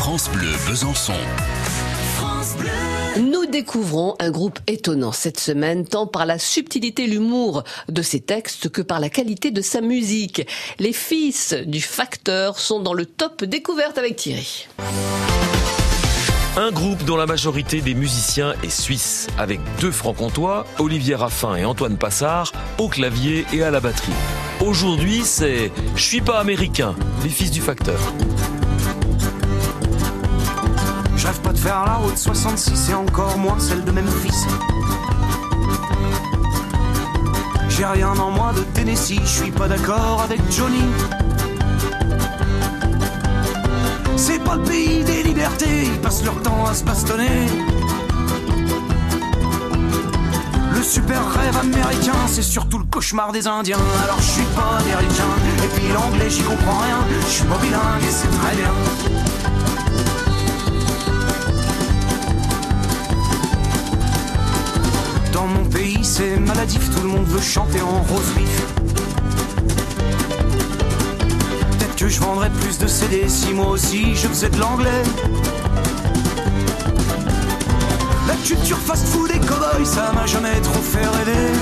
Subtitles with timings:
[0.00, 1.12] France Bleu Besançon.
[3.18, 8.20] Nous découvrons un groupe étonnant cette semaine, tant par la subtilité et l'humour de ses
[8.20, 10.48] textes que par la qualité de sa musique.
[10.78, 14.68] Les fils du facteur sont dans le top découverte avec Thierry.
[16.56, 21.66] Un groupe dont la majorité des musiciens est suisse, avec deux francs-comtois, Olivier Raffin et
[21.66, 24.12] Antoine Passard, au clavier et à la batterie.
[24.64, 28.00] Aujourd'hui, c'est Je suis pas américain, les fils du facteur.
[31.20, 34.46] Je rêve pas de faire la route 66 et encore moins celle de Memphis.
[37.68, 40.82] J'ai rien en moi de Tennessee, je suis pas d'accord avec Johnny.
[44.16, 47.48] C'est pas le pays des libertés, ils passent leur temps à se bastonner.
[50.74, 53.76] Le super rêve américain, c'est surtout le cauchemar des Indiens.
[54.04, 57.00] Alors je suis pas américain, et puis l'anglais j'y comprends rien.
[57.26, 58.72] Je suis pas bilingue et c'est très bien.
[66.10, 68.66] C'est maladif, tout le monde veut chanter en rose vif.
[71.70, 75.02] Peut-être que je vendrais plus de CD si moi aussi je faisais de l'anglais.
[78.26, 81.52] La culture fast-food et cowboy, ça m'a jamais trop fait rêver.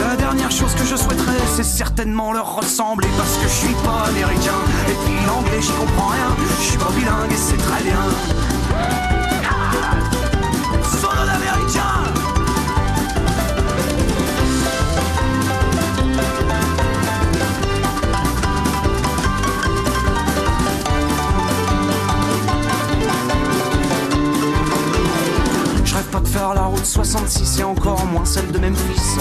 [0.00, 4.08] La dernière chose que je souhaiterais, c'est certainement leur ressembler parce que je suis pas
[4.08, 4.60] américain.
[4.88, 6.34] Et puis l'anglais, j'y comprends rien.
[6.60, 8.39] Je suis pas bilingue et c'est très bien.
[26.30, 29.18] Faire la route 66 et encore moins celle de Memphis.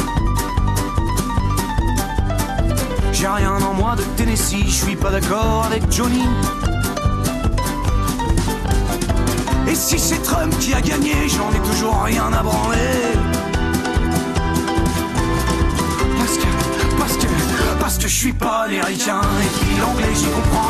[3.12, 6.24] J'ai rien en moi de Tennessee, je suis pas d'accord avec Johnny.
[9.68, 12.78] Et si c'est Trump qui a gagné, j'en ai toujours rien à branler.
[16.20, 17.28] Parce que, parce que,
[17.80, 19.22] parce que je suis pas américain.
[19.42, 20.69] Et puis l'anglais, j'y comprends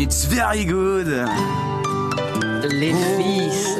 [0.00, 1.26] it's very good.
[2.70, 3.76] Les fils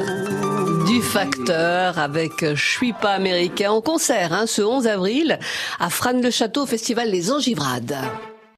[0.87, 5.39] du facteur avec Je suis pas américain en concert hein, ce 11 avril
[5.79, 7.97] à Fran-le-Château au festival Les Angivrades.